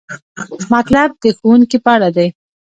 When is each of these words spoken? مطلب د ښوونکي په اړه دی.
مطلب 0.73 1.09
د 1.23 1.25
ښوونکي 1.37 1.77
په 1.85 1.89
اړه 1.95 2.09
دی. 2.17 2.27